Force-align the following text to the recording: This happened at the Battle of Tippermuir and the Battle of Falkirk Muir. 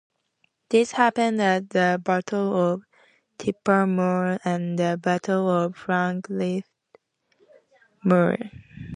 This 0.69 0.93
happened 0.93 1.39
at 1.43 1.69
the 1.69 2.01
Battle 2.03 2.55
of 2.55 2.81
Tippermuir 3.37 4.39
and 4.43 4.79
the 4.79 4.97
Battle 4.99 5.47
of 5.47 5.77
Falkirk 5.77 6.65
Muir. 8.03 8.37